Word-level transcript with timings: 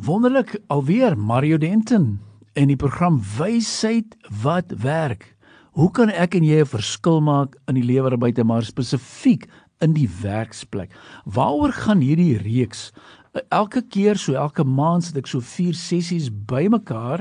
Wonderlik 0.00 0.54
alweer 0.72 1.18
Mario 1.18 1.58
Denton 1.58 2.20
en 2.56 2.70
die 2.70 2.76
program 2.76 3.18
Wysheid 3.36 4.14
wat 4.40 4.72
werk. 4.80 5.26
Hoe 5.76 5.90
kan 5.92 6.08
ek 6.08 6.38
en 6.38 6.44
jy 6.44 6.62
'n 6.62 6.72
verskil 6.72 7.20
maak 7.20 7.58
in 7.68 7.74
die 7.74 7.84
lewer 7.84 8.16
buite 8.16 8.44
maar 8.44 8.64
spesifiek 8.64 9.44
in 9.80 9.92
die 9.92 10.08
werksplek? 10.22 10.88
Waaroor 11.24 11.72
gaan 11.72 12.00
hierdie 12.00 12.38
reeks? 12.38 12.92
Elke 13.50 13.82
keer 13.82 14.16
so 14.16 14.32
elke 14.32 14.64
maand 14.64 15.04
sit 15.04 15.16
ek 15.16 15.26
so 15.26 15.40
4 15.40 15.74
sessies 15.74 16.30
bymekaar 16.30 17.20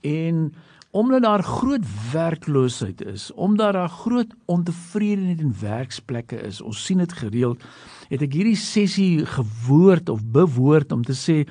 en 0.00 0.52
omdat 0.90 1.22
daar 1.22 1.42
groot 1.42 1.84
werkloosheid 2.12 3.04
is, 3.04 3.32
omdat 3.32 3.72
daar 3.72 3.88
groot 3.88 4.34
ontevredenheid 4.44 5.40
in 5.40 5.54
werksplekke 5.60 6.40
is. 6.40 6.60
Ons 6.60 6.84
sien 6.84 6.98
dit 6.98 7.12
gereeld. 7.12 7.62
Het 8.08 8.24
ek 8.24 8.38
hierdie 8.38 8.56
sessie 8.56 9.26
gewoord 9.26 10.08
of 10.08 10.24
bewoord 10.24 10.92
om 10.92 11.04
te 11.04 11.16
sê, 11.16 11.42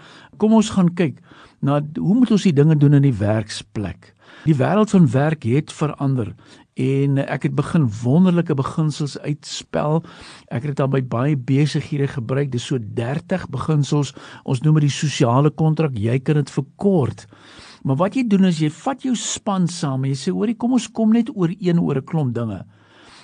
kom 0.41 0.57
ons 0.57 0.73
gaan 0.73 0.89
kyk 0.97 1.21
na 1.61 1.81
hoe 1.97 2.15
moet 2.17 2.31
ons 2.33 2.45
die 2.45 2.53
dinge 2.53 2.77
doen 2.77 2.97
in 2.97 3.05
die 3.05 3.17
werksplek? 3.17 4.13
Die 4.45 4.57
wêreld 4.57 4.89
van 4.93 5.07
werk 5.11 5.45
het 5.45 5.73
verander 5.73 6.33
en 6.77 7.17
ek 7.23 7.47
het 7.47 7.55
begin 7.57 7.87
wonderlike 8.03 8.53
beginsels 8.57 9.17
uitspel. 9.19 10.03
Ek 10.53 10.61
het 10.61 10.75
dit 10.75 10.81
al 10.83 10.91
by 10.93 11.01
baie 11.01 11.37
besighede 11.37 12.09
gebruik. 12.13 12.51
Dis 12.53 12.67
so 12.69 12.77
30 12.77 13.47
beginsels. 13.53 14.13
Ons 14.45 14.61
noem 14.61 14.77
dit 14.77 14.85
die 14.85 14.93
sosiale 14.93 15.49
kontrak. 15.49 15.97
Jy 15.97 16.19
kan 16.21 16.37
dit 16.37 16.53
verkort. 16.53 17.25
Maar 17.87 17.95
wat 18.01 18.17
jy 18.17 18.25
doen 18.27 18.49
is 18.49 18.57
jy 18.59 18.67
vat 18.83 19.05
jou 19.05 19.13
span 19.15 19.67
saam 19.71 20.03
en 20.03 20.11
jy 20.11 20.17
sê 20.19 20.31
hoorie 20.35 20.57
kom 20.59 20.73
ons 20.75 20.89
kom 20.91 21.13
net 21.15 21.29
ooreen 21.31 21.79
oor 21.79 22.01
'n 22.01 22.09
klomp 22.09 22.33
dinge. 22.35 22.65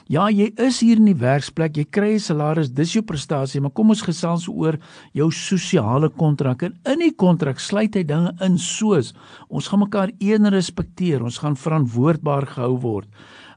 Ja, 0.08 0.30
jy 0.30 0.52
is 0.60 0.82
hier 0.84 1.00
in 1.00 1.06
die 1.08 1.16
werksplek, 1.16 1.78
jy 1.78 1.84
kry 1.84 2.14
'n 2.16 2.20
salaris, 2.20 2.70
dis 2.70 2.94
jou 2.94 3.04
prestasie, 3.04 3.62
maar 3.62 3.72
kom 3.72 3.90
ons 3.90 4.02
gesels 4.02 4.48
oor 4.48 4.78
jou 5.14 5.32
sosiale 5.32 6.10
kontrak. 6.10 6.64
En 6.64 6.74
in 6.86 7.00
die 7.00 7.16
kontrak 7.16 7.60
sluit 7.60 7.96
hy 7.96 8.04
dinge 8.04 8.32
in 8.42 8.58
soos 8.58 9.14
ons 9.50 9.68
gaan 9.68 9.80
mekaar 9.80 10.12
een 10.20 10.46
respekteer, 10.50 11.24
ons 11.24 11.38
gaan 11.38 11.56
verantwoordbaar 11.56 12.46
gehou 12.48 12.80
word. 12.80 13.08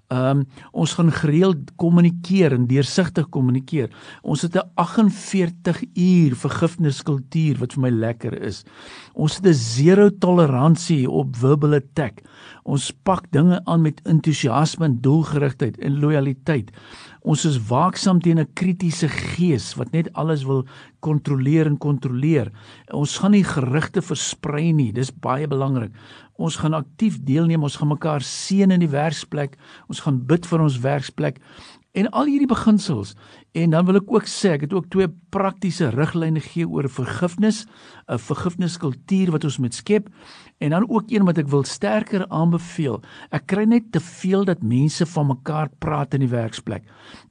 Ehm 0.07 0.39
um, 0.39 0.45
ons 0.71 0.93
gaan 0.95 1.09
gereeld 1.11 1.73
kommunikeer 1.77 2.53
en 2.55 2.67
deursigtig 2.71 3.27
kommunikeer. 3.29 3.91
Ons 4.23 4.43
het 4.43 4.55
'n 4.55 4.71
48 4.75 5.83
uur 5.95 6.37
vergifniskultuur 6.37 7.59
wat 7.59 7.73
vir 7.73 7.83
my 7.83 7.91
lekker 7.91 8.43
is. 8.43 8.65
Ons 9.15 9.37
het 9.37 9.47
'n 9.47 9.55
zero 9.55 10.11
toleransie 10.11 11.11
op 11.11 11.37
verbal 11.37 11.75
attack. 11.75 12.23
Ons 12.63 12.93
pak 13.03 13.27
dinge 13.31 13.61
aan 13.65 13.83
met 13.83 14.01
entoesiasme 14.05 14.85
en 14.85 15.01
doelgerigtheid 15.01 15.79
en 15.79 15.99
lojaliteit. 15.99 16.71
Ons 17.23 17.45
is 17.45 17.59
waaksaam 17.67 18.21
teen 18.21 18.39
'n 18.39 18.53
kritiese 18.55 19.09
gees 19.09 19.75
wat 19.75 19.91
net 19.91 20.13
alles 20.13 20.45
wil 20.45 20.67
kontroleer 21.07 21.71
en 21.71 21.79
kontroleer. 21.81 22.51
Ons 22.95 23.17
gaan 23.23 23.35
nie 23.37 23.47
gerugte 23.47 24.03
versprei 24.03 24.73
nie. 24.75 24.91
Dis 24.97 25.13
baie 25.15 25.47
belangrik. 25.51 25.95
Ons 26.37 26.59
gaan 26.61 26.77
aktief 26.77 27.21
deelneem. 27.25 27.65
Ons 27.65 27.79
gaan 27.81 27.95
mekaar 27.95 28.27
seën 28.27 28.75
in 28.75 28.83
die 28.83 28.93
werksplek. 28.93 29.57
Ons 29.89 30.03
gaan 30.05 30.21
bid 30.29 30.49
vir 30.51 30.67
ons 30.67 30.81
werksplek 30.85 31.41
en 31.97 32.11
al 32.13 32.29
hierdie 32.29 32.49
beginsels. 32.51 33.15
En 33.57 33.73
dan 33.73 33.87
wil 33.89 33.97
ek 34.03 34.11
ook 34.13 34.29
sê 34.29 34.53
ek 34.57 34.67
het 34.67 34.75
ook 34.77 34.91
twee 34.93 35.09
praktiese 35.33 35.89
riglyne 35.95 36.43
gee 36.45 36.69
oor 36.69 36.89
vergifnis, 36.93 37.65
'n 38.07 38.21
vergifniskultuur 38.21 39.33
wat 39.33 39.45
ons 39.45 39.59
moet 39.59 39.75
skep 39.75 40.09
en 40.59 40.71
dan 40.71 40.89
ook 40.89 41.11
een 41.11 41.25
wat 41.25 41.39
ek 41.39 41.49
wil 41.49 41.65
sterker 41.65 42.29
aanbeveel. 42.29 43.03
Ek 43.31 43.47
kry 43.47 43.65
net 43.65 43.93
te 43.93 44.01
veel 44.01 44.45
dat 44.45 44.63
mense 44.63 45.07
van 45.07 45.27
mekaar 45.27 45.69
praat 45.79 46.15
in 46.15 46.21
die 46.21 46.29
werksplek. 46.29 46.85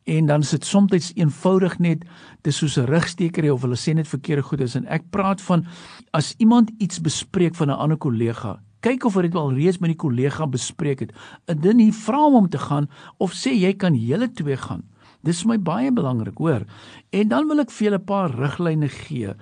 En 0.03 0.25
dan 0.25 0.41
is 0.41 0.49
dit 0.49 0.65
soms 0.65 1.13
eenvoudig 1.15 1.79
net 1.79 2.05
dis 2.41 2.57
soos 2.57 2.77
'n 2.77 2.85
rugsteker 2.85 3.53
of 3.53 3.61
hulle 3.61 3.77
sê 3.77 3.93
net 3.93 4.07
verkeerde 4.07 4.43
goedes 4.43 4.75
en 4.75 4.85
ek 4.85 5.09
praat 5.09 5.41
van 5.41 5.65
as 6.11 6.33
iemand 6.37 6.71
iets 6.77 7.01
bespreek 7.01 7.55
van 7.55 7.69
'n 7.69 7.77
ander 7.77 7.97
kollega 7.97 8.64
kyk 8.85 9.07
of 9.09 9.17
hy 9.17 9.25
dit 9.25 9.37
al 9.39 9.55
reeds 9.57 9.81
met 9.81 9.93
die 9.93 9.99
kollega 9.99 10.45
bespreek 10.49 11.05
het. 11.07 11.13
Indien 11.51 11.81
hy 11.81 11.91
vra 12.05 12.21
hom 12.27 12.43
om 12.43 12.49
te 12.49 12.61
gaan 12.61 12.89
of 13.17 13.33
sê 13.33 13.55
jy 13.55 13.73
kan 13.81 13.97
julle 13.97 14.29
twee 14.37 14.57
gaan. 14.67 14.85
Dis 15.25 15.41
vir 15.41 15.55
my 15.55 15.61
baie 15.65 15.93
belangrik, 15.93 16.37
hoor. 16.37 16.67
En 17.09 17.29
dan 17.31 17.47
wil 17.49 17.63
ek 17.63 17.71
vir 17.73 17.89
julle 17.89 17.99
'n 17.99 18.05
paar 18.05 18.29
riglyne 18.29 18.89
gee. 18.89 19.33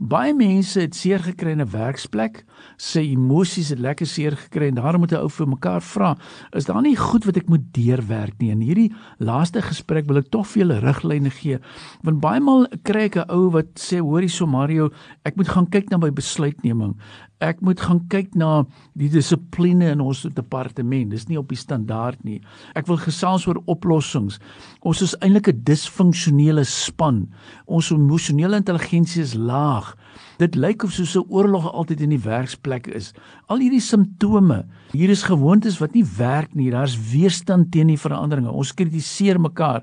Baie 0.00 0.32
mense 0.32 0.80
het 0.80 0.94
seer 0.96 1.20
gekry 1.20 1.52
in 1.52 1.60
'n 1.60 1.72
werksplek, 1.72 2.44
sy 2.78 3.12
emosies 3.12 3.68
het 3.68 3.78
lekker 3.78 4.06
seer 4.06 4.32
gekry 4.32 4.68
en 4.68 4.76
daarom 4.76 5.00
moet 5.00 5.12
'n 5.12 5.20
ou 5.20 5.28
vir 5.28 5.46
mekaar 5.46 5.82
vra, 5.82 6.16
is 6.52 6.64
daar 6.64 6.80
nie 6.80 6.96
goed 6.96 7.24
wat 7.24 7.36
ek 7.36 7.48
moet 7.48 7.72
deurwerk 7.72 8.38
nie. 8.40 8.50
In 8.50 8.60
hierdie 8.60 8.92
laaste 9.18 9.60
gesprek 9.60 10.06
wil 10.06 10.16
ek 10.16 10.30
tog 10.30 10.46
vir 10.46 10.62
julle 10.62 10.80
riglyne 10.80 11.30
gee. 11.30 11.58
Want 12.02 12.20
baie 12.20 12.40
maal 12.40 12.66
kry 12.82 13.04
ek 13.04 13.16
'n 13.16 13.30
ou 13.30 13.50
wat 13.50 13.74
sê, 13.76 14.00
"Hoorie 14.00 14.28
so 14.28 14.46
Mario, 14.46 14.90
ek 15.24 15.36
moet 15.36 15.48
gaan 15.48 15.66
kyk 15.66 15.90
na 15.90 15.98
my 15.98 16.10
besluitneming 16.10 16.96
ek 17.40 17.62
moet 17.64 17.80
gaan 17.80 18.02
kyk 18.12 18.34
na 18.38 18.64
die 18.98 19.08
dissipline 19.08 19.88
in 19.94 20.02
ons 20.04 20.22
departement. 20.36 21.10
Dis 21.10 21.26
nie 21.28 21.38
op 21.40 21.48
die 21.48 21.58
standaard 21.58 22.20
nie. 22.24 22.40
Ek 22.76 22.86
wil 22.90 23.00
gesels 23.00 23.46
oor 23.48 23.62
oplossings. 23.70 24.38
Ons 24.84 25.02
is 25.02 25.16
eintlik 25.20 25.48
'n 25.48 25.64
disfunksionele 25.64 26.64
span. 26.64 27.28
Ons 27.66 27.90
emosionele 27.90 28.56
intelligensie 28.56 29.22
is 29.22 29.34
laag. 29.34 29.96
Dit 30.38 30.54
lyk 30.54 30.84
of 30.84 30.92
soos 30.92 31.16
'n 31.16 31.28
oorlog 31.28 31.72
altyd 31.72 32.00
in 32.00 32.10
die 32.10 32.24
werksplek 32.24 32.86
is. 32.86 33.12
Al 33.48 33.58
hierdie 33.58 33.80
simptome, 33.80 34.66
hier 34.92 35.10
is 35.10 35.22
gewoontes 35.22 35.78
wat 35.80 35.94
nie 35.94 36.04
werk 36.04 36.54
nie. 36.54 36.70
Daar's 36.70 36.96
weerstand 37.12 37.72
teen 37.72 37.86
die 37.86 37.98
veranderinge. 37.98 38.50
Ons 38.50 38.72
kritiseer 38.72 39.40
mekaar. 39.40 39.82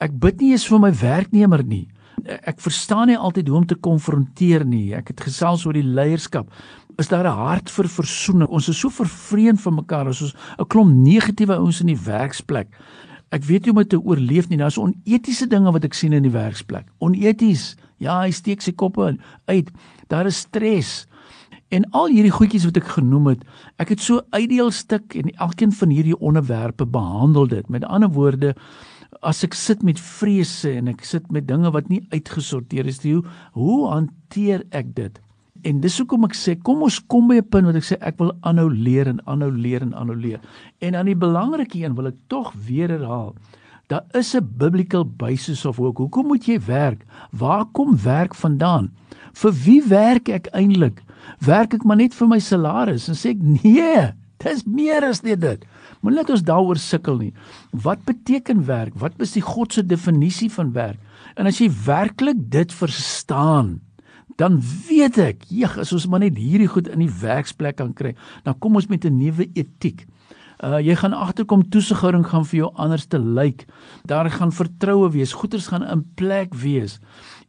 Ek 0.00 0.18
bid 0.18 0.40
nie 0.40 0.52
eens 0.52 0.66
vir 0.66 0.78
my 0.78 0.92
werknemer 0.92 1.64
nie. 1.64 1.88
Ek 2.24 2.60
verstaan 2.60 3.06
nie 3.06 3.16
altyd 3.16 3.48
hoe 3.48 3.56
om 3.56 3.66
te 3.66 3.74
konfronteer 3.74 4.64
nie. 4.66 4.94
Ek 4.94 5.08
het 5.08 5.20
gesels 5.20 5.66
oor 5.66 5.72
die 5.72 5.82
leierskap 5.82 6.50
is 6.98 7.08
daar 7.08 7.26
'n 7.26 7.38
hart 7.46 7.70
vir 7.70 7.88
versoening. 7.88 8.48
Ons 8.48 8.68
is 8.68 8.78
so 8.78 8.88
vervreemd 8.88 9.60
van 9.60 9.74
mekaar 9.74 10.06
ons 10.06 10.34
'n 10.58 10.66
klomp 10.66 10.92
negatiewe 10.94 11.54
ouens 11.54 11.80
in 11.80 11.86
die 11.86 12.04
werksplek. 12.04 12.68
Ek 13.30 13.44
weet 13.44 13.64
nie 13.64 13.72
hoe 13.72 13.82
om 13.82 13.88
dit 13.88 13.88
te 13.88 14.00
oorleef 14.00 14.48
nie. 14.48 14.58
Daar's 14.58 14.78
onetiese 14.78 15.46
dinge 15.46 15.72
wat 15.72 15.84
ek 15.84 15.94
sien 15.94 16.12
in 16.12 16.22
die 16.22 16.32
werksplek. 16.32 16.86
Oneties. 16.98 17.76
Ja, 17.98 18.20
hy 18.20 18.30
steek 18.30 18.60
sy 18.60 18.72
kop 18.72 18.98
uit. 19.44 19.70
Daar 20.08 20.26
is 20.26 20.36
stres. 20.36 21.06
En 21.68 21.84
al 21.90 22.08
hierdie 22.08 22.32
goedjies 22.32 22.64
wat 22.64 22.76
ek 22.76 22.88
genoem 22.96 23.26
het, 23.26 23.42
ek 23.76 23.88
het 23.88 24.00
so 24.00 24.22
uitdeelstuk 24.30 25.14
en 25.14 25.28
elkeen 25.36 25.72
van 25.72 25.90
hierdie 25.92 26.16
onderwerpe 26.16 26.86
behandel 26.86 27.46
dit. 27.46 27.68
Met 27.68 27.84
ander 27.84 28.08
woorde, 28.08 28.54
as 29.20 29.44
ek 29.44 29.54
sit 29.54 29.82
met 29.82 30.00
vrese 30.00 30.72
en 30.78 30.88
ek 30.88 31.04
sit 31.04 31.30
met 31.30 31.48
dinge 31.48 31.70
wat 31.74 31.88
nie 31.92 32.06
uitgesorteer 32.14 32.86
is 32.86 33.02
nie, 33.04 33.18
hoe, 33.18 33.24
hoe 33.52 33.88
hanteer 33.90 34.64
ek 34.70 34.94
dit? 34.96 35.20
En 35.66 35.80
dis 35.82 35.98
hoekom 35.98 36.26
ek 36.28 36.36
sê 36.38 36.54
kom 36.62 36.82
ons 36.86 36.98
kom 37.10 37.28
by 37.28 37.38
'n 37.40 37.50
punt 37.50 37.66
wat 37.66 37.76
ek 37.76 37.86
sê 37.88 37.96
ek 38.00 38.18
wil 38.18 38.32
aanhou 38.42 38.68
leer 38.70 39.08
en 39.08 39.20
aanhou 39.26 39.50
leer 39.50 39.82
en 39.82 39.94
aanhou 39.94 40.16
leer. 40.16 40.40
En 40.80 40.94
aan 40.94 41.06
die 41.06 41.18
belangrike 41.18 41.78
een 41.78 41.94
wil 41.94 42.06
ek 42.06 42.18
tog 42.28 42.52
weer 42.66 42.88
herhaal. 42.88 43.34
Daar 43.88 44.04
is 44.12 44.34
'n 44.34 44.46
biblical 44.56 45.04
basis 45.04 45.64
of 45.64 45.76
hoe 45.76 45.92
hoekom 45.92 46.26
moet 46.26 46.46
jy 46.46 46.60
werk? 46.60 47.04
Waar 47.32 47.64
kom 47.72 47.96
werk 47.96 48.34
vandaan? 48.34 48.90
Vir 49.32 49.52
wie 49.52 49.82
werk 49.82 50.28
ek 50.28 50.48
eintlik? 50.52 51.02
Werk 51.38 51.74
ek 51.74 51.84
maar 51.84 51.96
net 51.96 52.14
vir 52.14 52.28
my 52.28 52.38
salaris 52.38 53.08
en 53.08 53.14
sê 53.14 53.30
ek 53.30 53.40
nee, 53.40 54.12
dis 54.38 54.64
meer 54.64 55.04
as 55.04 55.22
net 55.22 55.40
dit. 55.40 55.64
Moenie 56.00 56.20
net 56.20 56.30
ons 56.30 56.42
daaroor 56.42 56.76
sukkel 56.76 57.18
nie. 57.18 57.32
Wat 57.72 58.04
beteken 58.04 58.66
werk? 58.66 58.94
Wat 58.94 59.12
is 59.18 59.32
die 59.32 59.42
God 59.42 59.72
se 59.72 59.82
definisie 59.82 60.50
van 60.50 60.72
werk? 60.72 60.98
En 61.36 61.46
as 61.46 61.58
jy 61.58 61.70
werklik 61.86 62.50
dit 62.50 62.72
verstaan, 62.72 63.80
dan 64.38 64.60
weet 64.86 65.18
ek, 65.18 65.48
jeg, 65.50 65.72
as 65.82 65.92
ons 65.92 66.06
maar 66.06 66.22
net 66.22 66.38
hierdie 66.38 66.70
goed 66.70 66.88
in 66.92 67.02
die 67.02 67.10
werksplek 67.10 67.80
kan 67.80 67.90
kry, 67.98 68.14
dan 68.46 68.54
kom 68.62 68.78
ons 68.78 68.86
met 68.86 69.04
'n 69.04 69.18
nuwe 69.18 69.48
etiek. 69.54 70.06
Uh 70.58 70.80
jy 70.82 70.96
gaan 70.98 71.12
agterkom 71.14 71.60
toesighouding 71.70 72.24
gaan 72.26 72.46
vir 72.50 72.56
jou 72.58 72.68
anders 72.74 73.04
te 73.06 73.18
lyk. 73.18 73.60
Daar 74.10 74.26
gaan 74.30 74.50
vertroue 74.52 75.10
wees, 75.14 75.32
goeders 75.32 75.68
gaan 75.70 75.84
in 75.86 76.02
plek 76.18 76.54
wees. 76.54 76.98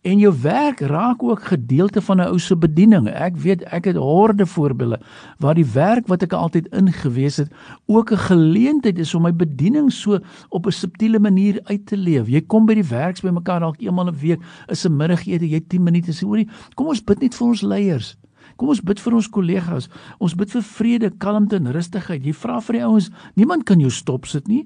En 0.06 0.22
jou 0.22 0.30
werk 0.42 0.80
raak 0.80 1.24
ook 1.24 1.44
gedeelte 1.50 2.02
van 2.02 2.22
'n 2.22 2.28
ou 2.30 2.40
se 2.40 2.56
bediening. 2.56 3.08
Ek 3.09 3.38
weet 3.38 3.64
ek 3.64 3.86
het 3.86 3.96
horde 3.96 4.46
voorbeelde 4.46 5.00
waar 5.38 5.56
die 5.56 5.66
werk 5.73 6.08
wat 6.08 6.22
ek 6.22 6.34
altyd 6.34 6.67
ingewees 6.67 7.38
het 7.38 7.52
ook 7.85 8.11
'n 8.11 8.17
geleentheid 8.17 9.00
is 9.00 9.16
om 9.16 9.22
my 9.22 9.34
bediening 9.34 9.91
so 9.91 10.20
op 10.50 10.66
'n 10.66 10.72
subtiele 10.72 11.20
manier 11.20 11.59
uit 11.64 11.85
te 11.85 11.97
leef. 11.97 12.28
Jy 12.28 12.41
kom 12.41 12.66
by 12.66 12.73
die 12.73 12.90
werks 12.90 13.22
by 13.22 13.29
mekaar 13.29 13.59
dalk 13.59 13.82
eenmal 13.82 14.08
'n 14.08 14.20
week, 14.20 14.40
is 14.67 14.85
'n 14.85 14.96
middagete, 14.96 15.50
jy 15.50 15.62
10 15.67 15.84
minute 15.84 16.12
sê 16.12 16.26
hoorie, 16.26 16.50
kom 16.76 16.88
ons 16.88 17.03
bid 17.03 17.22
net 17.22 17.35
vir 17.35 17.47
ons 17.47 17.62
leiers. 17.62 18.17
Kom 18.59 18.73
ons 18.73 18.84
bid 18.84 19.00
vir 19.00 19.16
ons 19.16 19.29
kollegas. 19.32 19.88
Ons 20.20 20.35
bid 20.35 20.52
vir 20.52 20.66
vrede, 20.76 21.09
kalmte 21.23 21.56
en 21.56 21.72
rustigheid. 21.72 22.26
Jy 22.28 22.35
vra 22.35 22.59
vir 22.66 22.79
die 22.79 22.85
ouens, 22.85 23.08
niemand 23.40 23.64
kan 23.70 23.79
jou 23.79 23.91
stop 23.94 24.28
sit 24.28 24.52
nie. 24.52 24.66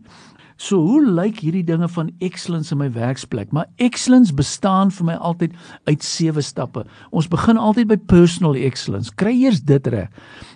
So 0.57 0.79
hoe 0.85 1.01
lyk 1.01 1.41
hierdie 1.43 1.65
dinge 1.65 1.87
van 1.91 2.11
excellence 2.23 2.71
in 2.73 2.79
my 2.79 2.89
werksplek? 2.93 3.51
Maar 3.53 3.69
excellence 3.81 4.33
bestaan 4.33 4.93
vir 4.93 5.07
my 5.09 5.15
altyd 5.17 5.55
uit 5.89 6.05
sewe 6.05 6.41
stappe. 6.45 6.85
Ons 7.11 7.29
begin 7.29 7.57
altyd 7.57 7.89
by 7.89 7.97
personal 8.09 8.57
excellence. 8.57 9.13
Kry 9.17 9.33
eers 9.43 9.63
dit 9.65 9.89
reg. 9.93 10.09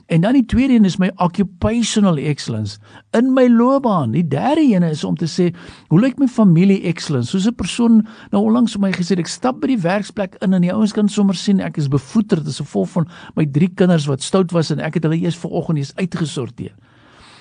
En 0.07 0.21
dan 0.21 0.33
die 0.33 0.45
tweede 0.45 0.73
een 0.73 0.85
is 0.85 0.97
my 0.97 1.11
occupational 1.15 2.17
excellence 2.17 2.77
in 3.11 3.33
my 3.33 3.47
loopbaan. 3.47 4.11
Die 4.11 4.27
derde 4.27 4.63
een 4.63 4.83
is 4.83 5.03
om 5.03 5.17
te 5.19 5.27
sê, 5.27 5.49
hoe 5.87 5.99
lyk 5.99 6.15
my 6.19 6.27
familie 6.31 6.81
excellence? 6.87 7.29
Soos 7.29 7.47
'n 7.47 7.55
persoon 7.55 8.07
nou 8.31 8.43
onlangs 8.43 8.71
vir 8.71 8.81
my 8.81 8.91
gesê 8.91 9.19
ek 9.19 9.27
stap 9.27 9.59
by 9.59 9.67
die 9.67 9.81
werksplek 9.81 10.35
in 10.39 10.53
en 10.53 10.61
die 10.61 10.73
ouens 10.73 10.93
kan 10.93 11.09
sommer 11.09 11.35
sien 11.35 11.59
ek 11.59 11.77
is 11.77 11.87
bevoeterd 11.87 12.47
as 12.47 12.57
gevolg 12.63 12.89
van 12.89 13.07
my 13.35 13.45
drie 13.45 13.69
kinders 13.75 14.07
wat 14.07 14.21
stout 14.21 14.51
was 14.51 14.71
en 14.71 14.79
ek 14.79 14.93
het 14.93 15.03
hulle 15.03 15.19
eers 15.19 15.37
vanoggend 15.37 15.77
eens 15.77 15.95
uitgesorteer. 15.95 16.73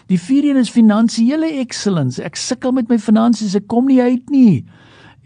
Die 0.07 0.21
vierde 0.21 0.49
een 0.49 0.57
is 0.57 0.71
finansiële 0.71 1.47
excellence. 1.61 2.23
Ek 2.23 2.37
sukkel 2.37 2.73
met 2.73 2.89
my 2.89 2.99
finansies, 2.99 3.55
ek 3.55 3.67
kom 3.67 3.87
nie 3.87 4.03
uit 4.03 4.31
nie. 4.31 4.65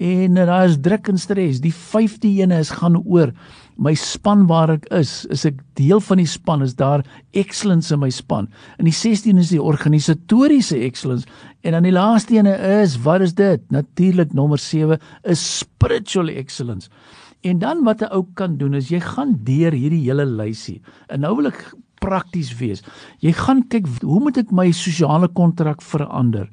En 0.01 0.37
eh, 0.37 0.47
daar 0.47 0.65
is 0.65 0.79
druk 0.81 1.09
en 1.09 1.19
stres. 1.19 1.61
Die 1.61 1.75
vyfde 1.75 2.29
een 2.29 2.51
is 2.51 2.71
gaan 2.71 2.97
oor 3.05 3.33
my 3.81 3.95
span 3.97 4.45
waar 4.51 4.75
ek 4.75 4.87
is. 4.93 5.25
Is 5.33 5.47
ek 5.49 5.61
deel 5.81 6.03
van 6.05 6.21
die 6.21 6.29
span? 6.29 6.65
Is 6.65 6.77
daar 6.77 7.05
excellence 7.37 7.93
in 7.95 8.03
my 8.03 8.11
span? 8.13 8.51
En 8.77 8.89
die 8.89 8.95
16 8.95 9.41
is 9.41 9.53
die 9.55 9.63
organisatoriese 9.63 10.83
excellence. 10.85 11.29
En 11.65 11.77
dan 11.77 11.89
die 11.89 11.95
laaste 11.95 12.37
een 12.37 12.51
is, 12.51 12.99
wat 13.05 13.25
is 13.25 13.35
dit? 13.39 13.65
Natuurlik 13.73 14.35
nommer 14.37 14.61
7 14.61 15.01
is 15.25 15.45
spiritual 15.63 16.29
excellence. 16.29 16.93
En 17.41 17.59
dan 17.59 17.85
wat 17.85 18.03
'n 18.05 18.13
ou 18.13 18.27
kan 18.35 18.57
doen 18.57 18.75
is 18.75 18.91
jy 18.91 19.01
gaan 19.01 19.41
deur 19.45 19.73
hierdie 19.73 20.05
hele 20.05 20.27
lysie. 20.27 20.83
En 21.09 21.21
nou 21.21 21.37
wil 21.37 21.47
ek 21.47 21.73
prakties 22.01 22.53
wees. 22.59 22.83
Jy 23.25 23.33
gaan 23.37 23.65
kyk 23.73 23.89
hoe 24.03 24.21
moet 24.21 24.41
ek 24.41 24.53
my 24.55 24.71
sosiale 24.75 25.29
kontrak 25.29 25.85
verander? 25.85 26.49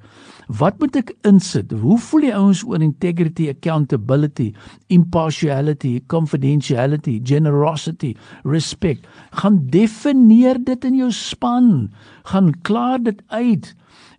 Wat 0.48 0.78
moet 0.80 0.96
ek 0.96 1.12
insit? 1.28 1.74
Hoe 1.76 1.98
voel 2.00 2.30
die 2.30 2.36
ouens 2.36 2.62
oor 2.64 2.84
integrity, 2.84 3.50
accountability, 3.52 4.54
impartiality, 4.94 5.98
confidentiality, 6.08 7.18
generosity, 7.20 8.14
respect? 8.48 9.10
Gaan 9.42 9.60
definieer 9.74 10.62
dit 10.64 10.88
in 10.88 11.02
jou 11.04 11.12
span. 11.12 11.90
Gaan 12.32 12.54
klaar 12.64 13.04
dit 13.04 13.20
uit. 13.28 13.74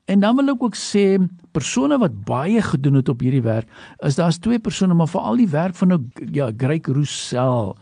En 0.09 0.21
dan 0.21 0.37
wil 0.37 0.53
ek 0.53 0.63
ook 0.69 0.77
sê 0.77 1.17
persone 1.57 1.97
wat 2.01 2.23
baie 2.29 2.61
gedoen 2.65 3.01
het 3.01 3.09
op 3.13 3.25
hierdie 3.25 3.45
werk, 3.45 3.69
is 4.05 4.17
daar's 4.21 4.41
twee 4.41 4.61
persone 4.61 4.97
maar 4.97 5.09
veral 5.09 5.41
die 5.41 5.49
werk 5.53 5.77
van 5.77 5.93
'n 5.93 6.13
ja, 6.33 6.53
Greg 6.57 6.89
Roussel 6.89 7.77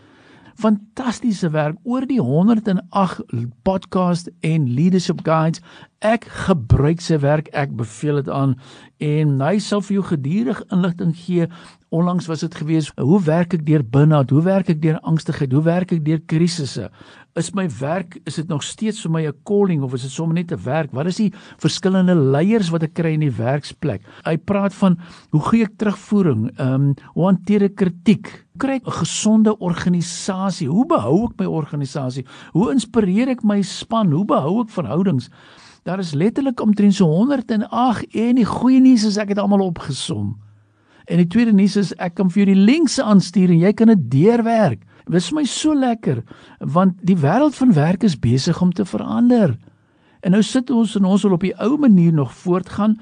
fantastiese 0.57 1.51
werk 1.53 1.77
oor 1.85 2.07
die 2.09 2.21
108 2.23 3.23
podcast 3.67 4.31
en 4.41 4.69
leadership 4.73 5.21
guides. 5.27 5.63
Ek 6.05 6.27
gebruik 6.47 7.01
sy 7.01 7.19
werk, 7.23 7.49
ek 7.57 7.73
beveel 7.77 8.21
dit 8.21 8.31
aan 8.33 8.55
en 9.03 9.41
hy 9.45 9.57
sal 9.61 9.83
vir 9.85 9.99
jou 9.99 10.05
gedurig 10.13 10.61
inligting 10.73 11.13
gee. 11.17 11.49
Onlangs 11.93 12.29
was 12.29 12.45
dit 12.45 12.55
gewees, 12.57 12.91
hoe 13.01 13.21
werk 13.25 13.57
ek 13.57 13.65
deur 13.67 13.85
burn-out? 13.85 14.33
Hoe 14.33 14.45
werk 14.45 14.71
ek 14.73 14.83
deur 14.83 15.01
angstigheid? 15.09 15.53
Hoe 15.53 15.65
werk 15.65 15.93
ek 15.97 16.05
deur 16.05 16.21
krisisse? 16.29 16.91
Is 17.37 17.53
my 17.57 17.67
werk 17.81 18.17
is 18.25 18.41
dit 18.41 18.49
nog 18.49 18.65
steeds 18.65 19.03
vir 19.05 19.13
my 19.13 19.27
'n 19.27 19.37
calling 19.45 19.83
of 19.83 19.95
is 19.95 20.03
dit 20.03 20.11
sommer 20.11 20.35
net 20.35 20.53
'n 20.53 20.65
werk? 20.65 20.93
Wat 20.93 21.07
is 21.07 21.17
die 21.17 21.33
verskillende 21.59 22.15
leiers 22.15 22.71
wat 22.71 22.83
ek 22.83 22.95
kry 22.95 23.13
in 23.13 23.21
die 23.21 23.37
werksplek? 23.37 24.03
Hy 24.25 24.37
praat 24.37 24.75
van 24.75 24.99
hoe 25.31 25.41
gee 25.41 25.63
ek 25.63 25.77
terugvoering? 25.77 26.51
Ehm 26.59 26.75
um, 26.75 26.95
hoe 27.15 27.25
hanteer 27.25 27.63
ek 27.63 27.77
kritiek? 27.77 28.46
Kry 28.57 28.79
ek 28.81 28.87
'n 28.87 29.01
gesonde 29.05 29.59
organisasie? 29.59 30.69
Hoe 30.69 30.87
behou 30.87 31.25
ek 31.25 31.39
my 31.39 31.47
organisasie? 31.47 32.25
Hoe 32.53 32.73
inspireer 32.73 33.29
ek 33.29 33.45
my 33.45 33.63
span? 33.63 34.13
Hoe 34.13 34.25
behou 34.25 34.63
ek 34.63 34.71
verhoudings? 34.71 35.29
Daar 35.85 35.99
is 35.99 36.15
letterlik 36.15 36.61
omtrent 36.61 36.95
so 36.95 37.07
108 37.07 37.51
en 37.51 38.35
die 38.35 38.45
goeie 38.45 38.81
nuus 38.81 39.05
is 39.05 39.17
ek 39.17 39.29
het 39.29 39.39
almal 39.39 39.61
opgesom. 39.61 40.37
En 41.07 41.17
die 41.17 41.27
tweede 41.27 41.53
nuus 41.53 41.77
is 41.77 41.93
ek 42.03 42.17
kan 42.19 42.31
vir 42.31 42.43
jou 42.43 42.55
die 42.55 42.65
links 42.65 42.99
aanstuur 42.99 43.51
en 43.51 43.59
jy 43.63 43.73
kan 43.73 43.87
dit 43.87 44.11
deurwerk. 44.11 44.83
Dit 45.07 45.15
is 45.15 45.33
my 45.33 45.45
so 45.45 45.75
lekker 45.75 46.25
want 46.59 46.99
die 47.07 47.17
wêreld 47.17 47.55
van 47.55 47.73
werk 47.73 48.03
is 48.03 48.19
besig 48.19 48.59
om 48.63 48.73
te 48.73 48.85
verander. 48.85 49.55
En 50.21 50.33
nou 50.33 50.43
sit 50.43 50.71
ons 50.71 50.97
en 50.97 51.05
ons 51.05 51.23
wil 51.23 51.37
op 51.37 51.45
die 51.45 51.55
ou 51.63 51.77
manier 51.81 52.13
nog 52.13 52.33
voortgaan 52.35 52.97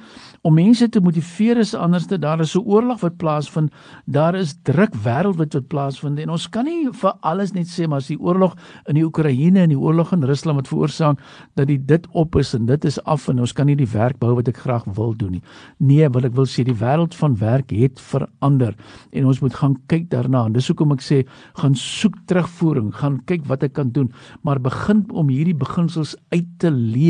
om 0.44 0.54
mense 0.54 0.88
te 0.92 1.00
motiveer 1.00 1.56
is 1.62 1.72
anderste 1.74 2.18
daar 2.20 2.40
is 2.40 2.54
'n 2.54 2.66
oorlog 2.66 3.00
wat 3.00 3.16
plaasvind 3.16 3.72
daar 4.04 4.34
is 4.34 4.54
druk 4.62 4.94
wêreldwyd 4.94 5.54
wat 5.54 5.68
plaasvind. 5.68 6.18
En 6.18 6.30
ons 6.30 6.48
kan 6.48 6.64
nie 6.64 6.88
vir 6.92 7.12
alles 7.20 7.52
net 7.52 7.66
sê 7.66 7.88
maar 7.88 7.98
as 7.98 8.06
die 8.06 8.20
oorlog 8.20 8.56
in 8.86 8.94
die 8.94 9.04
Oekraïne 9.04 9.60
en 9.60 9.68
die 9.68 9.78
oorlog 9.78 10.12
in 10.12 10.22
Rusland 10.22 10.56
wat 10.56 10.68
veroorsaak 10.68 11.18
dat 11.54 11.66
die 11.66 11.84
dit 11.84 12.06
op 12.12 12.36
is 12.36 12.54
en 12.54 12.66
dit 12.66 12.84
is 12.84 13.04
af 13.04 13.28
en 13.28 13.40
ons 13.40 13.52
kan 13.52 13.66
nie 13.66 13.76
die 13.76 13.92
werk 13.92 14.18
bou 14.18 14.34
wat 14.34 14.48
ek 14.48 14.56
graag 14.56 14.84
wil 14.84 15.16
doen 15.16 15.30
nie. 15.30 15.42
Nee 15.78 16.08
wat 16.08 16.24
ek 16.24 16.34
wil 16.34 16.46
sê 16.46 16.62
die 16.64 16.76
wêreld 16.76 17.14
van 17.14 17.36
werk 17.36 17.70
het 17.70 18.00
verander 18.00 18.74
en 19.12 19.26
ons 19.26 19.40
moet 19.40 19.54
gaan 19.54 19.76
kyk 19.86 20.10
daarna. 20.10 20.44
En 20.44 20.52
dis 20.52 20.68
hoekom 20.68 20.92
ek 20.92 21.00
sê 21.00 21.26
gaan 21.54 21.74
soek 21.74 22.14
terugvoering 22.26 22.94
gaan 22.94 23.24
kyk 23.24 23.46
wat 23.46 23.62
ek 23.62 23.72
kan 23.72 23.90
doen 23.90 24.12
maar 24.42 24.60
begin 24.60 25.04
om 25.10 25.28
hierdie 25.28 25.56
beginsels 25.56 26.16
uit 26.28 26.46
te 26.58 26.70
leef 26.70 27.03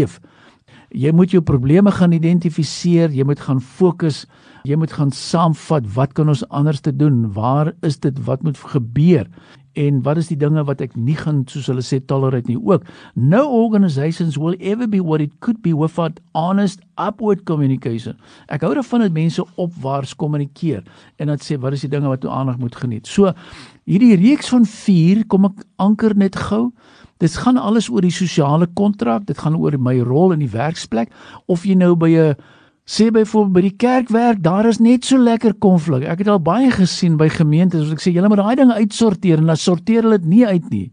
Jy 0.95 1.11
moet 1.15 1.33
jou 1.35 1.43
probleme 1.43 1.91
gaan 1.91 2.15
identifiseer, 2.15 3.11
jy 3.11 3.25
moet 3.27 3.41
gaan 3.43 3.61
fokus, 3.61 4.25
jy 4.69 4.79
moet 4.79 4.93
gaan 4.95 5.11
saamvat 5.11 5.89
wat 5.97 6.15
kan 6.15 6.31
ons 6.31 6.45
anders 6.55 6.81
te 6.85 6.93
doen? 6.95 7.33
Waar 7.35 7.73
is 7.83 7.99
dit 7.99 8.19
wat 8.27 8.43
moet 8.47 8.59
gebeur? 8.59 9.27
En 9.75 10.03
wat 10.07 10.21
is 10.21 10.31
die 10.31 10.39
dinge 10.39 10.63
wat 10.65 10.83
ek 10.85 10.95
nie 10.95 11.17
gaan 11.19 11.43
soos 11.51 11.67
hulle 11.71 11.83
sê 11.83 11.99
tolerate 12.07 12.47
nie 12.51 12.59
ook? 12.59 12.87
No 13.15 13.43
organizations 13.51 14.39
will 14.39 14.55
ever 14.61 14.87
be 14.91 15.03
what 15.03 15.21
it 15.21 15.35
could 15.41 15.61
be 15.63 15.75
without 15.75 16.21
honest 16.39 16.81
upward 17.01 17.43
communication. 17.45 18.15
Ek 18.47 18.63
hou 18.63 18.75
daarvan 18.79 19.03
dat 19.07 19.17
mense 19.17 19.43
opwaarts 19.59 20.15
kommunikeer 20.15 20.85
en 21.19 21.33
dan 21.33 21.43
sê 21.43 21.59
wat 21.59 21.75
is 21.75 21.83
die 21.87 21.91
dinge 21.91 22.11
wat 22.11 22.23
toe 22.23 22.31
aandag 22.31 22.61
moet 22.63 22.77
geniet. 22.79 23.11
So 23.11 23.35
hierdie 23.91 24.15
reeks 24.21 24.53
van 24.55 24.67
4 24.69 25.25
kom 25.27 25.51
ek 25.51 25.67
anker 25.83 26.15
net 26.15 26.39
gou. 26.51 26.69
Dit 27.23 27.35
gaan 27.43 27.59
alles 27.59 27.91
oor 27.91 28.05
die 28.05 28.15
sosiale 28.15 28.67
kontrak, 28.79 29.27
dit 29.27 29.39
gaan 29.39 29.59
oor 29.59 29.75
my 29.79 29.99
rol 30.07 30.35
in 30.35 30.43
die 30.43 30.51
werksplek 30.51 31.11
of 31.51 31.67
jy 31.67 31.75
nou 31.75 31.95
by 31.99 32.11
'n 32.15 32.37
sê 32.85 33.09
byvoorbeeld 33.11 33.55
by 33.55 33.63
die 33.65 33.77
kerk 33.81 34.11
werk, 34.13 34.43
daar 34.45 34.67
is 34.69 34.79
net 34.79 35.07
so 35.09 35.17
lekker 35.17 35.55
konflik. 35.57 36.05
Ek 36.05 36.21
het 36.21 36.29
al 36.29 36.43
baie 36.45 36.69
gesien 36.75 37.17
by 37.21 37.31
gemeentes 37.33 37.87
wat 37.89 37.97
ek 37.97 38.05
sê 38.05 38.13
julle 38.13 38.29
moet 38.29 38.43
daai 38.43 38.57
dinge 38.61 38.77
uitsorteer 38.77 39.41
en 39.41 39.53
dan 39.53 39.61
sorteer 39.61 40.05
hulle 40.05 40.21
dit 40.21 40.33
nie 40.37 40.45
uit 40.47 40.69
nie 40.71 40.89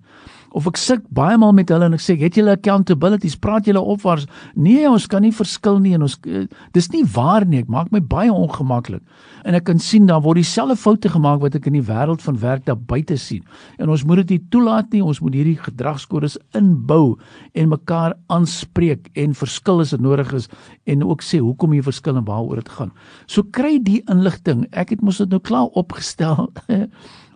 of 0.52 0.68
ek 0.68 0.80
sit 0.80 1.04
baie 1.16 1.38
maal 1.40 1.54
met 1.56 1.70
hulle 1.72 1.88
en 1.88 1.96
ek 1.96 2.04
sê 2.04 2.16
het 2.20 2.38
julle 2.38 2.54
accountabilities? 2.56 3.38
Praat 3.40 3.68
julle 3.70 3.82
opwaarts. 3.94 4.28
Nee 4.56 4.88
ons 4.90 5.08
kan 5.12 5.24
nie 5.24 5.34
verskil 5.36 5.80
nie 5.84 5.94
en 5.98 6.06
ons 6.08 6.18
eh, 6.28 6.46
dis 6.76 6.90
nie 6.94 7.04
waar 7.16 7.46
nie. 7.48 7.62
Ek 7.64 7.72
maak 7.72 7.92
my 7.96 8.02
baie 8.04 8.32
ongemaklik. 8.32 9.04
En 9.48 9.58
ek 9.58 9.66
kan 9.70 9.80
sien 9.82 10.06
dan 10.10 10.24
word 10.26 10.42
dieselfde 10.42 10.78
foute 10.80 11.10
gemaak 11.12 11.42
wat 11.42 11.56
ek 11.58 11.70
in 11.72 11.80
die 11.80 11.86
wêreld 11.88 12.22
van 12.26 12.40
werk 12.42 12.66
daar 12.68 12.78
buite 12.78 13.18
sien. 13.18 13.46
En 13.82 13.90
ons 13.94 14.04
moet 14.08 14.22
dit 14.24 14.36
nie 14.36 14.42
toelaat 14.54 14.92
nie. 14.94 15.04
Ons 15.04 15.22
moet 15.24 15.36
hierdie 15.40 15.58
gedragskodes 15.62 16.38
inbou 16.58 17.18
en 17.58 17.72
mekaar 17.72 18.18
aanspreek 18.34 19.10
en 19.20 19.38
verskil 19.38 19.82
as 19.84 19.96
dit 19.96 20.04
nodig 20.04 20.30
is 20.38 20.50
en 20.90 21.06
ook 21.08 21.24
sê 21.26 21.42
hoekom 21.42 21.74
jy 21.76 21.84
verskil 21.86 22.20
en 22.20 22.28
waaroor 22.28 22.62
dit 22.62 22.72
gaan. 22.78 22.94
So 23.26 23.48
kry 23.56 23.78
die 23.84 24.02
inligting. 24.12 24.68
Ek 24.72 24.94
het 24.94 25.04
mos 25.06 25.22
dit 25.24 25.32
nou 25.32 25.42
klaar 25.44 25.72
opgestel 25.80 26.50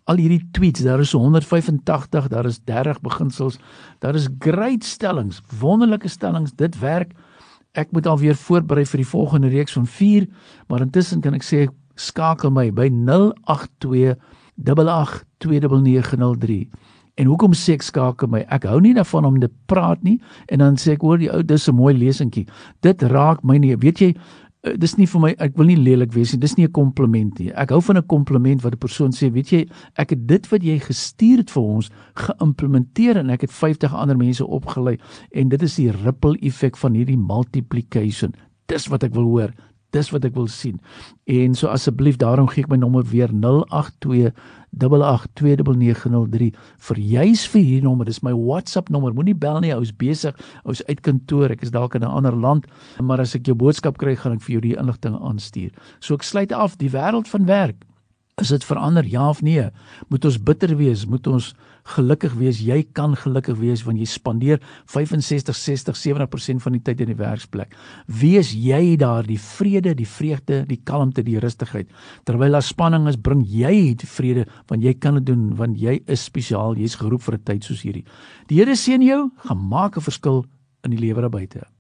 al 0.06 0.22
hierdie 0.22 0.44
tweets, 0.54 0.84
daar 0.86 1.02
is 1.02 1.16
185, 1.18 2.28
daar 2.30 2.46
is 2.46 2.60
30 2.64 3.02
beginsels, 3.02 3.58
daar 4.00 4.16
is 4.16 4.30
great 4.40 4.86
stellings, 4.86 5.42
wonderlike 5.60 6.08
stellings, 6.08 6.54
dit 6.54 6.78
werk. 6.80 7.12
Ek 7.74 7.92
moet 7.92 8.08
alweer 8.08 8.38
voorberei 8.38 8.86
vir 8.86 9.02
die 9.02 9.10
volgende 9.10 9.50
reeks 9.52 9.74
van 9.76 9.90
4, 9.90 10.30
maar 10.70 10.86
intussen 10.86 11.26
kan 11.26 11.34
ek 11.36 11.44
sê 11.44 11.66
skakel 11.96 12.52
my 12.54 12.70
by 12.76 12.90
082 12.94 14.16
8829903. 14.56 16.70
En 17.16 17.30
hoekom 17.32 17.54
sê 17.56 17.78
ek 17.78 17.86
skakel 17.88 18.28
my? 18.32 18.42
Ek 18.52 18.66
hou 18.68 18.82
nie 18.84 18.94
daarvan 18.96 19.28
om 19.28 19.38
te 19.40 19.50
praat 19.72 20.02
nie 20.04 20.18
en 20.52 20.60
dan 20.64 20.76
sê 20.80 20.98
ek 20.98 21.04
hoor 21.06 21.20
die 21.22 21.32
ou 21.32 21.42
dis 21.44 21.70
'n 21.70 21.76
mooi 21.76 21.94
lesentjie. 21.96 22.48
Dit 22.82 23.02
raak 23.02 23.44
my 23.44 23.58
nie. 23.58 23.76
Weet 23.76 24.00
jy, 24.00 24.16
dis 24.74 24.96
nie 24.98 25.08
vir 25.10 25.22
my 25.22 25.32
ek 25.46 25.58
wil 25.60 25.70
nie 25.70 25.78
lelik 25.78 26.14
wees 26.16 26.34
nie 26.34 26.40
dis 26.42 26.56
nie 26.58 26.66
'n 26.66 26.72
kompliment 26.72 27.40
nie. 27.40 27.52
Ek 27.54 27.70
hou 27.70 27.82
van 27.82 27.98
'n 27.98 28.08
kompliment 28.08 28.64
wat 28.64 28.74
'n 28.74 28.78
persoon 28.78 29.12
sê 29.12 29.32
weet 29.32 29.52
jy 29.52 29.68
ek 29.98 30.10
het 30.10 30.28
dit 30.28 30.52
wat 30.52 30.64
jy 30.64 30.80
gestuur 30.80 31.38
het 31.38 31.52
vir 31.52 31.64
ons 31.64 31.90
geïmplementeer 32.16 33.18
en 33.18 33.30
ek 33.30 33.42
het 33.42 33.52
50 33.52 33.94
ander 33.94 34.18
mense 34.18 34.46
opgelei 34.46 34.98
en 35.32 35.50
dit 35.50 35.62
is 35.62 35.76
die 35.76 35.92
ripple 35.92 36.38
effek 36.42 36.78
van 36.78 36.94
hierdie 36.94 37.18
multiplication. 37.18 38.34
Dis 38.68 38.88
wat 38.88 39.04
ek 39.04 39.14
wil 39.14 39.26
hoor 39.26 39.54
dis 39.96 40.12
wat 40.14 40.28
ek 40.28 40.36
wil 40.38 40.50
sien. 40.52 40.78
En 41.32 41.56
so 41.58 41.72
asseblief 41.72 42.20
daarom 42.22 42.50
gee 42.52 42.66
ek 42.66 42.72
my 42.72 42.80
nommer 42.82 43.06
weer 43.08 43.32
082 43.32 44.34
8829903 44.76 46.52
vir 46.88 47.00
juis 47.00 47.46
vir 47.54 47.62
hierdie 47.62 47.86
nommer. 47.86 48.08
Dis 48.10 48.24
my 48.26 48.34
WhatsApp 48.36 48.92
nommer. 48.92 49.16
Moenie 49.16 49.38
bel 49.38 49.62
nie 49.64 49.74
ou's 49.76 49.94
besig 49.96 50.36
ou's 50.66 50.84
uit 50.90 51.02
kantoor. 51.06 51.56
Ek 51.56 51.64
is 51.64 51.72
dalk 51.72 51.96
in 51.96 52.04
'n 52.04 52.12
ander 52.12 52.36
land 52.36 52.68
maar 53.02 53.20
as 53.20 53.36
ek 53.36 53.48
jou 53.48 53.56
boodskap 53.56 53.98
kry 53.98 54.16
gaan 54.16 54.34
ek 54.34 54.42
vir 54.42 54.54
jou 54.54 54.62
die 54.62 54.78
inligting 54.78 55.16
aanstuur. 55.16 55.72
So 56.00 56.16
ek 56.16 56.24
sluit 56.24 56.52
af 56.52 56.78
die 56.78 56.90
wêreld 56.90 57.28
van 57.28 57.46
werk 57.46 57.86
Is 58.36 58.50
dit 58.52 58.66
verander 58.68 59.06
ja 59.08 59.30
of 59.30 59.40
nee? 59.42 59.70
Moet 60.12 60.26
ons 60.28 60.36
bitter 60.44 60.74
wees? 60.76 61.06
Moet 61.08 61.28
ons 61.32 61.54
gelukkig 61.96 62.34
wees? 62.36 62.58
Jy 62.60 62.82
kan 62.92 63.14
gelukkig 63.16 63.56
wees 63.62 63.86
want 63.88 64.02
jy 64.02 64.08
spandeer 64.12 64.60
65, 64.92 65.56
60, 65.56 65.96
70% 65.96 66.64
van 66.66 66.76
die 66.76 66.82
tyd 66.84 67.06
in 67.06 67.14
die 67.14 67.16
werksplek. 67.16 67.72
Wees 68.12 68.50
jy 68.52 68.98
daar 69.00 69.24
die 69.24 69.40
vrede, 69.40 69.94
die 69.96 70.08
vreugde, 70.10 70.66
die 70.68 70.82
kalmte, 70.84 71.24
die 71.24 71.40
rustigheid. 71.40 71.88
Terwyl 72.28 72.60
daar 72.60 72.66
spanning 72.66 73.08
is, 73.08 73.16
bring 73.16 73.46
jy 73.48 73.94
die 74.04 74.10
vrede 74.18 74.44
want 74.68 74.84
jy 74.84 74.98
kan 75.00 75.22
dit 75.22 75.30
doen 75.32 75.54
want 75.56 75.80
jy 75.80 76.02
is 76.04 76.28
spesiaal. 76.28 76.76
Jy's 76.76 77.00
geroep 77.00 77.24
vir 77.24 77.38
'n 77.40 77.46
tyd 77.46 77.64
soos 77.64 77.88
hierdie. 77.88 78.04
Die 78.52 78.60
Here 78.60 78.76
seën 78.76 79.02
jou, 79.02 79.32
gemaak 79.48 79.96
'n 79.96 80.02
verskil 80.12 80.44
in 80.84 80.92
die 80.92 81.00
lewe 81.00 81.22
daar 81.22 81.32
buite. 81.32 81.76